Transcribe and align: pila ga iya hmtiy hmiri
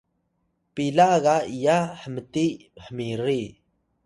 pila 0.73 1.07
ga 1.23 1.35
iya 1.55 1.77
hmtiy 2.01 2.53
hmiri 2.85 3.41